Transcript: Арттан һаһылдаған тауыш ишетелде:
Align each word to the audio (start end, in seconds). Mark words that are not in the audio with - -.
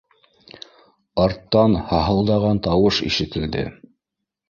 Арттан 1.25 1.77
һаһылдаған 1.91 2.65
тауыш 2.71 3.07
ишетелде: 3.13 3.67